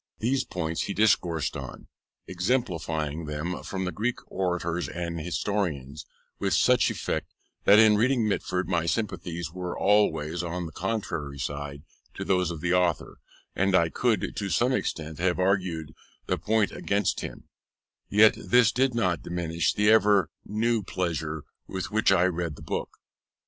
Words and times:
These 0.17 0.45
points 0.45 0.81
he 0.85 0.95
discoursed 0.95 1.55
on, 1.55 1.85
exemplifying 2.25 3.25
them 3.25 3.61
from 3.61 3.85
the 3.85 3.91
Greek 3.91 4.17
orators 4.31 4.89
and 4.89 5.19
historians, 5.21 6.07
with 6.39 6.55
such 6.55 6.89
effect 6.89 7.27
that 7.65 7.77
in 7.77 7.97
reading 7.97 8.27
Mitford 8.27 8.67
my 8.67 8.87
sympathies 8.87 9.51
were 9.51 9.77
always 9.77 10.41
on 10.41 10.65
the 10.65 10.71
contrary 10.71 11.37
side 11.37 11.83
to 12.15 12.25
those 12.25 12.49
of 12.49 12.61
the 12.61 12.73
author, 12.73 13.19
and 13.55 13.75
I 13.75 13.89
could, 13.89 14.35
to 14.37 14.49
some 14.49 14.73
extent, 14.73 15.19
have 15.19 15.37
argued 15.37 15.93
the 16.25 16.39
point 16.39 16.71
against 16.71 17.19
him: 17.19 17.43
yet 18.09 18.33
this 18.35 18.71
did 18.71 18.95
not 18.95 19.21
diminish 19.21 19.71
the 19.71 19.91
ever 19.91 20.31
new 20.43 20.81
pleasure 20.81 21.43
with 21.67 21.91
which 21.91 22.11
I 22.11 22.25
read 22.25 22.55
the 22.55 22.63
book. 22.63 22.97